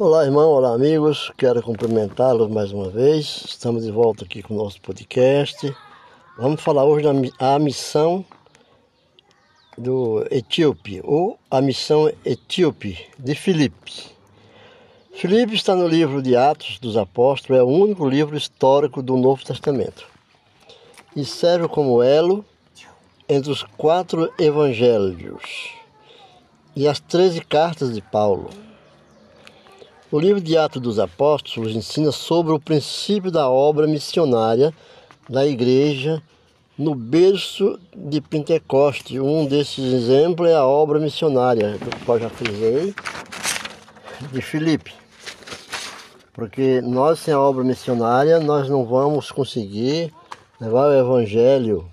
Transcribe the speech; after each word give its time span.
Olá, 0.00 0.24
irmão, 0.24 0.50
olá, 0.50 0.74
amigos. 0.74 1.32
Quero 1.36 1.60
cumprimentá-los 1.60 2.48
mais 2.48 2.70
uma 2.70 2.88
vez. 2.88 3.42
Estamos 3.44 3.82
de 3.82 3.90
volta 3.90 4.24
aqui 4.24 4.44
com 4.44 4.54
o 4.54 4.56
nosso 4.56 4.80
podcast. 4.80 5.74
Vamos 6.38 6.60
falar 6.60 6.84
hoje 6.84 7.04
da 7.04 7.58
missão 7.58 8.24
do 9.76 10.24
Etíope, 10.30 11.00
ou 11.02 11.36
a 11.50 11.60
missão 11.60 12.08
Etíope 12.24 12.96
de 13.18 13.34
Filipe. 13.34 14.12
Filipe 15.14 15.56
está 15.56 15.74
no 15.74 15.88
livro 15.88 16.22
de 16.22 16.36
Atos 16.36 16.78
dos 16.78 16.96
Apóstolos, 16.96 17.58
é 17.58 17.64
o 17.64 17.66
único 17.66 18.08
livro 18.08 18.36
histórico 18.36 19.02
do 19.02 19.16
Novo 19.16 19.44
Testamento 19.44 20.06
e 21.16 21.24
serve 21.24 21.66
como 21.66 22.04
elo 22.04 22.44
entre 23.28 23.50
os 23.50 23.64
quatro 23.64 24.32
evangelhos 24.38 25.72
e 26.76 26.86
as 26.86 27.00
treze 27.00 27.40
cartas 27.40 27.92
de 27.92 28.00
Paulo. 28.00 28.67
O 30.10 30.18
livro 30.18 30.40
de 30.40 30.56
Atos 30.56 30.80
dos 30.80 30.98
Apóstolos 30.98 31.76
ensina 31.76 32.10
sobre 32.10 32.50
o 32.54 32.58
princípio 32.58 33.30
da 33.30 33.50
obra 33.50 33.86
missionária 33.86 34.72
da 35.28 35.46
igreja 35.46 36.22
no 36.78 36.94
berço 36.94 37.78
de 37.94 38.18
Pentecoste. 38.18 39.20
Um 39.20 39.44
desses 39.44 39.92
exemplos 39.92 40.48
é 40.48 40.54
a 40.54 40.64
obra 40.64 40.98
missionária, 40.98 41.76
do 41.76 42.04
qual 42.06 42.18
já 42.18 42.30
frisei, 42.30 42.94
de 44.32 44.40
Filipe. 44.40 44.94
Porque 46.32 46.80
nós, 46.80 47.18
sem 47.18 47.34
a 47.34 47.40
obra 47.40 47.62
missionária, 47.62 48.40
nós 48.40 48.66
não 48.66 48.86
vamos 48.86 49.30
conseguir 49.30 50.10
levar 50.58 50.88
o 50.88 50.98
evangelho 50.98 51.86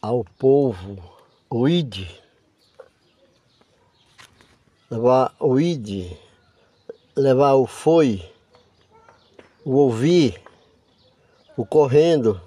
ao 0.00 0.24
povo, 0.36 0.98
o 1.48 1.68
id, 1.68 2.08
levar 4.92 5.34
o 5.40 5.58
id, 5.58 6.12
levar 7.16 7.54
o 7.54 7.66
foi, 7.66 8.22
o 9.64 9.76
ouvir, 9.76 10.38
o 11.56 11.64
correndo, 11.64 12.38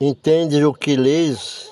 entende 0.00 0.64
o 0.64 0.72
que 0.72 0.94
lês. 0.94 1.70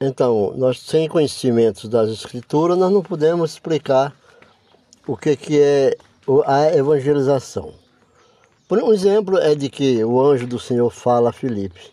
Então, 0.00 0.52
nós 0.56 0.80
sem 0.80 1.08
conhecimentos 1.08 1.88
das 1.88 2.10
escrituras, 2.10 2.76
nós 2.76 2.90
não 2.90 3.02
podemos 3.02 3.52
explicar 3.52 4.12
o 5.06 5.16
que, 5.16 5.36
que 5.36 5.60
é 5.60 5.96
a 6.46 6.74
evangelização. 6.74 7.74
Um 8.68 8.92
exemplo 8.92 9.38
é 9.38 9.54
de 9.54 9.70
que 9.70 10.02
o 10.04 10.20
anjo 10.20 10.48
do 10.48 10.58
Senhor 10.58 10.90
fala 10.90 11.30
a 11.30 11.32
Filipe, 11.32 11.92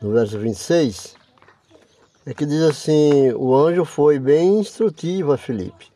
no 0.00 0.10
verso 0.10 0.40
26, 0.40 1.21
é 2.24 2.32
que 2.32 2.46
diz 2.46 2.62
assim: 2.62 3.32
o 3.32 3.54
anjo 3.54 3.84
foi 3.84 4.18
bem 4.18 4.60
instrutivo 4.60 5.32
a 5.32 5.38
Filipe. 5.38 5.90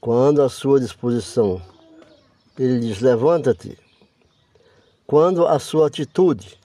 Quando 0.00 0.42
à 0.42 0.48
sua 0.48 0.80
disposição, 0.80 1.60
ele 2.58 2.80
diz: 2.80 3.00
levanta-te. 3.00 3.78
Quando 5.06 5.46
a 5.46 5.58
sua 5.58 5.88
atitude, 5.88 6.58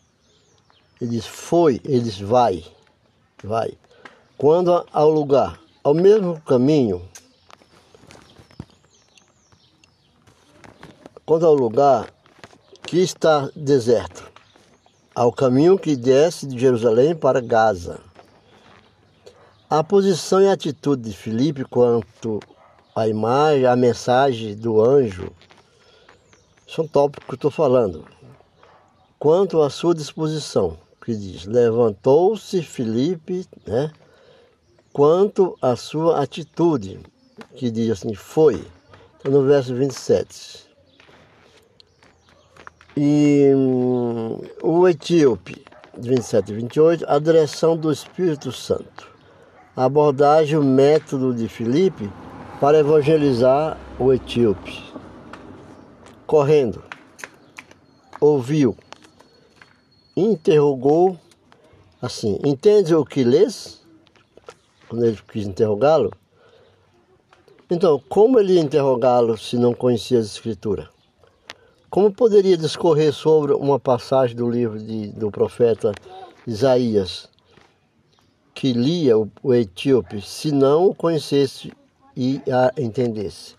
ele 1.02 1.12
diz: 1.12 1.26
foi, 1.26 1.82
ele 1.84 2.02
diz: 2.02 2.20
vai, 2.20 2.64
vai. 3.44 3.78
Quando 4.38 4.86
ao 4.94 5.10
lugar, 5.10 5.60
ao 5.84 5.94
mesmo 5.94 6.40
caminho, 6.42 7.02
quando 11.26 11.46
ao 11.46 11.54
lugar 11.54 12.14
que 12.84 13.00
está 13.00 13.50
deserto, 13.56 14.32
ao 15.14 15.34
caminho 15.34 15.78
que 15.78 15.96
desce 15.96 16.46
de 16.46 16.58
Jerusalém 16.58 17.16
para 17.16 17.42
Gaza. 17.42 18.05
A 19.68 19.84
posição 19.84 20.40
e 20.44 20.48
atitude 20.48 21.10
de 21.10 21.18
Filipe 21.18 21.66
quanto 21.66 22.40
à 22.96 23.08
imagem, 23.08 23.66
à 23.66 23.76
mensagem 23.76 24.54
do 24.54 24.80
anjo, 24.80 25.32
são 26.68 26.88
tópicos 26.88 27.26
que 27.26 27.32
eu 27.32 27.36
estou 27.36 27.50
falando. 27.50 28.06
Quanto 29.18 29.64
à 29.64 29.72
sua 29.72 29.96
disposição, 29.96 30.78
que 31.04 31.16
diz, 31.16 31.46
levantou-se 31.46 32.62
Filipe, 32.62 33.48
né? 33.66 33.92
Quanto 34.94 35.58
à 35.60 35.76
sua 35.76 36.22
atitude, 36.22 37.00
que 37.56 37.72
diz 37.72 37.90
assim, 37.90 38.14
foi. 38.14 38.64
Então, 39.20 39.32
no 39.32 39.48
verso 39.48 39.74
27. 39.74 40.64
E 42.96 43.52
hum, 43.56 44.42
o 44.62 44.88
etíope, 44.88 45.66
27 45.98 46.52
e 46.52 46.56
28, 46.56 47.06
a 47.08 47.18
direção 47.18 47.76
do 47.76 47.92
Espírito 47.92 48.52
Santo 48.52 49.15
a 49.76 49.84
abordagem, 49.84 50.58
o 50.58 50.64
método 50.64 51.34
de 51.34 51.50
Filipe 51.50 52.10
para 52.62 52.80
evangelizar 52.80 53.78
o 54.00 54.14
etíope. 54.14 54.82
Correndo, 56.26 56.82
ouviu, 58.20 58.76
interrogou, 60.16 61.18
assim, 62.02 62.40
entende 62.46 62.96
o 62.96 63.06
que 63.06 63.24
lês? 63.24 63.84
Quando 64.88 65.06
ele 65.06 65.20
quis 65.28 65.46
interrogá-lo. 65.46 66.12
Então, 67.70 68.02
como 68.08 68.40
ele 68.40 68.54
ia 68.54 68.62
interrogá-lo 68.62 69.38
se 69.38 69.58
não 69.58 69.74
conhecia 69.74 70.20
as 70.20 70.28
escrituras? 70.28 70.88
Como 71.90 72.12
poderia 72.12 72.58
discorrer 72.58 73.14
sobre 73.14 73.54
uma 73.54 73.80
passagem 73.80 74.36
do 74.36 74.50
livro 74.50 74.80
de, 74.80 75.08
do 75.10 75.32
profeta 75.32 75.92
Isaías, 76.46 77.30
que 78.56 78.72
lia 78.72 79.18
o, 79.18 79.54
etíope 79.54 80.22
se 80.22 80.50
não 80.50 80.88
o 80.88 80.96
conhecesse 80.96 81.74
e 82.16 82.42
a 82.50 82.72
entendesse. 82.82 83.54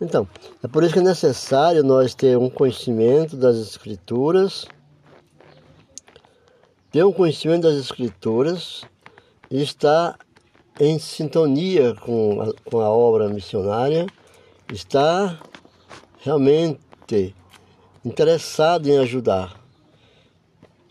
Então, 0.00 0.28
é 0.60 0.66
por 0.66 0.82
isso 0.82 0.92
que 0.92 0.98
é 0.98 1.02
necessário 1.02 1.84
nós 1.84 2.16
ter 2.16 2.36
um 2.36 2.50
conhecimento 2.50 3.36
das 3.36 3.56
escrituras, 3.56 4.66
ter 6.90 7.04
um 7.04 7.12
conhecimento 7.12 7.62
das 7.62 7.76
escrituras 7.76 8.82
e 9.48 9.62
estar 9.62 10.18
em 10.80 10.98
sintonia 10.98 11.94
com 11.94 12.42
a, 12.42 12.52
com 12.68 12.80
a 12.80 12.90
obra 12.90 13.28
missionária, 13.28 14.04
estar 14.72 15.40
realmente 16.18 17.36
interessado 18.04 18.88
em 18.88 18.98
ajudar. 18.98 19.60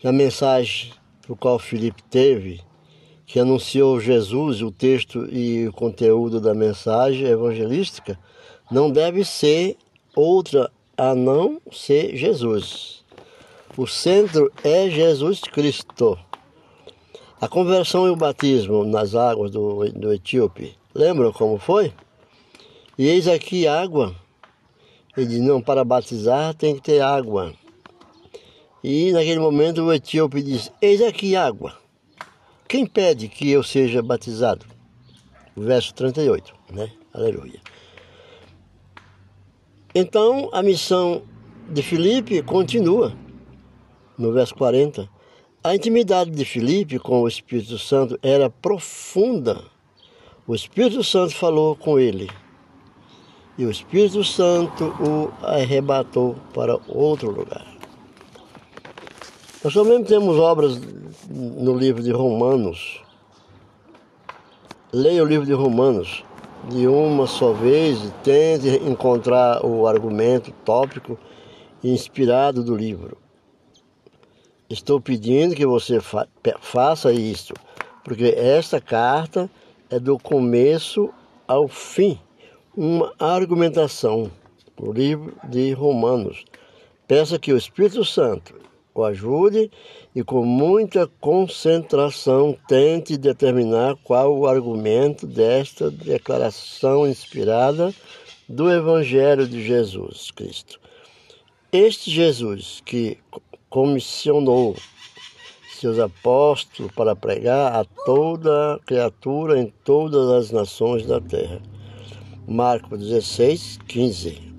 A 0.02 0.12
mensagem 0.12 0.92
para 1.22 1.36
qual 1.36 1.58
Felipe 1.58 2.02
teve 2.04 2.62
que 3.26 3.40
anunciou 3.40 4.00
Jesus, 4.00 4.62
o 4.62 4.70
texto 4.70 5.26
e 5.32 5.66
o 5.66 5.72
conteúdo 5.72 6.40
da 6.40 6.54
mensagem 6.54 7.26
evangelística, 7.26 8.18
não 8.70 8.90
deve 8.90 9.24
ser 9.24 9.76
outra 10.14 10.70
a 10.96 11.14
não 11.14 11.60
ser 11.72 12.16
Jesus. 12.16 13.04
O 13.76 13.86
centro 13.86 14.52
é 14.62 14.88
Jesus 14.88 15.40
Cristo. 15.40 16.18
A 17.40 17.48
conversão 17.48 18.06
e 18.06 18.10
o 18.10 18.16
batismo 18.16 18.84
nas 18.84 19.14
águas 19.14 19.50
do, 19.50 19.84
do 19.90 20.12
Etíope, 20.12 20.76
lembram 20.94 21.32
como 21.32 21.58
foi? 21.58 21.92
E 22.96 23.08
eis 23.08 23.26
aqui 23.26 23.66
água. 23.66 24.14
Ele 25.16 25.26
diz, 25.26 25.40
não, 25.40 25.60
para 25.60 25.84
batizar 25.84 26.54
tem 26.54 26.74
que 26.74 26.82
ter 26.82 27.00
água. 27.00 27.52
E 28.82 29.12
naquele 29.12 29.40
momento 29.40 29.82
o 29.82 29.92
etíope 29.92 30.42
diz, 30.42 30.70
eis 30.80 31.00
aqui 31.00 31.34
água. 31.34 31.74
Quem 32.74 32.84
pede 32.84 33.28
que 33.28 33.48
eu 33.48 33.62
seja 33.62 34.02
batizado? 34.02 34.66
Verso 35.56 35.94
38, 35.94 36.52
né? 36.72 36.90
Aleluia. 37.12 37.60
Então 39.94 40.50
a 40.52 40.60
missão 40.60 41.22
de 41.70 41.84
Filipe 41.84 42.42
continua 42.42 43.16
no 44.18 44.32
verso 44.32 44.56
40. 44.56 45.08
A 45.62 45.76
intimidade 45.76 46.32
de 46.32 46.44
Filipe 46.44 46.98
com 46.98 47.22
o 47.22 47.28
Espírito 47.28 47.78
Santo 47.78 48.18
era 48.20 48.50
profunda. 48.50 49.62
O 50.44 50.52
Espírito 50.52 51.04
Santo 51.04 51.32
falou 51.36 51.76
com 51.76 51.96
ele. 51.96 52.28
E 53.56 53.64
o 53.64 53.70
Espírito 53.70 54.24
Santo 54.24 54.86
o 55.00 55.32
arrebatou 55.46 56.34
para 56.52 56.76
outro 56.88 57.30
lugar. 57.30 57.64
Nós 59.64 59.72
também 59.72 60.04
temos 60.04 60.36
obras 60.36 60.78
no 61.30 61.74
livro 61.74 62.02
de 62.02 62.12
Romanos. 62.12 63.00
Leia 64.92 65.22
o 65.22 65.26
livro 65.26 65.46
de 65.46 65.54
Romanos 65.54 66.22
de 66.68 66.86
uma 66.86 67.26
só 67.26 67.54
vez 67.54 67.98
e 68.04 68.10
tente 68.22 68.68
encontrar 68.84 69.64
o 69.64 69.86
argumento 69.86 70.52
tópico 70.66 71.18
inspirado 71.82 72.62
do 72.62 72.76
livro. 72.76 73.16
Estou 74.68 75.00
pedindo 75.00 75.54
que 75.54 75.64
você 75.64 75.98
fa 75.98 76.28
faça 76.60 77.10
isso, 77.10 77.54
porque 78.04 78.34
esta 78.36 78.82
carta 78.82 79.48
é 79.88 79.98
do 79.98 80.18
começo 80.18 81.08
ao 81.48 81.68
fim 81.68 82.18
uma 82.76 83.14
argumentação, 83.18 84.30
o 84.78 84.92
livro 84.92 85.34
de 85.48 85.72
Romanos. 85.72 86.44
Peça 87.08 87.38
que 87.38 87.50
o 87.50 87.56
Espírito 87.56 88.04
Santo 88.04 88.64
o 88.94 89.04
ajude 89.04 89.70
e 90.14 90.22
com 90.22 90.44
muita 90.44 91.06
concentração 91.20 92.56
tente 92.68 93.16
determinar 93.16 93.96
qual 94.04 94.36
o 94.36 94.46
argumento 94.46 95.26
desta 95.26 95.90
declaração 95.90 97.06
inspirada 97.06 97.92
do 98.48 98.70
Evangelho 98.70 99.46
de 99.46 99.66
Jesus 99.66 100.30
Cristo. 100.30 100.78
Este 101.72 102.10
Jesus 102.10 102.80
que 102.84 103.18
comissionou 103.68 104.76
seus 105.80 105.98
apóstolos 105.98 106.92
para 106.92 107.16
pregar 107.16 107.74
a 107.74 107.84
toda 108.06 108.80
criatura 108.86 109.58
em 109.58 109.72
todas 109.82 110.30
as 110.30 110.50
nações 110.52 111.04
da 111.04 111.20
terra. 111.20 111.60
Marcos 112.46 113.00
16, 113.00 113.78
15. 113.88 114.54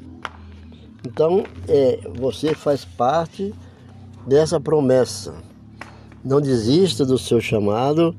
Então, 1.07 1.43
é, 1.67 1.99
você 2.15 2.53
faz 2.53 2.83
parte 2.83 3.53
dessa 4.25 4.59
promessa. 4.59 5.33
Não 6.23 6.41
desista 6.41 7.05
do 7.05 7.17
seu 7.17 7.39
chamado. 7.39 8.15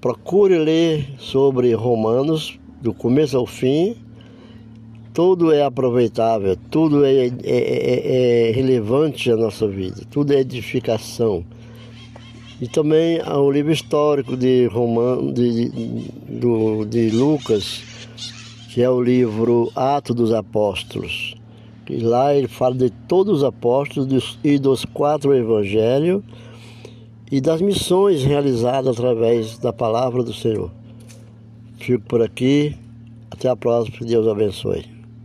Procure 0.00 0.58
ler 0.58 1.14
sobre 1.18 1.74
Romanos, 1.74 2.58
do 2.80 2.94
começo 2.94 3.36
ao 3.36 3.46
fim. 3.46 3.96
Tudo 5.12 5.52
é 5.52 5.64
aproveitável, 5.64 6.56
tudo 6.70 7.04
é, 7.04 7.26
é, 7.26 7.32
é, 7.42 8.48
é 8.48 8.52
relevante 8.52 9.32
à 9.32 9.36
nossa 9.36 9.66
vida, 9.66 10.02
tudo 10.08 10.32
é 10.32 10.38
edificação. 10.38 11.44
E 12.60 12.68
também 12.68 13.20
há 13.24 13.36
o 13.36 13.50
livro 13.50 13.72
histórico 13.72 14.36
de, 14.36 14.66
Roman, 14.66 15.32
de, 15.32 15.68
de, 15.70 16.84
de 16.86 17.10
Lucas, 17.10 17.82
que 18.68 18.80
é 18.80 18.88
o 18.88 19.02
livro 19.02 19.72
Atos 19.74 20.14
dos 20.14 20.32
Apóstolos. 20.32 21.27
E 21.88 22.00
lá 22.00 22.34
ele 22.34 22.48
fala 22.48 22.74
de 22.74 22.90
todos 22.90 23.38
os 23.38 23.44
apóstolos 23.44 24.38
e 24.44 24.58
dos 24.58 24.84
quatro 24.84 25.34
evangelhos 25.34 26.22
e 27.30 27.40
das 27.40 27.60
missões 27.60 28.24
realizadas 28.24 28.98
através 28.98 29.58
da 29.58 29.72
palavra 29.72 30.22
do 30.22 30.32
Senhor. 30.32 30.70
Fico 31.78 32.04
por 32.04 32.22
aqui. 32.22 32.76
Até 33.30 33.48
a 33.48 33.56
próxima. 33.56 33.98
Que 33.98 34.04
Deus 34.04 34.26
abençoe. 34.26 34.97